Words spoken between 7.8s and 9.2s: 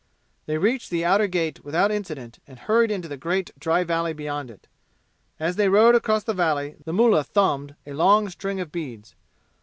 a long string of beads.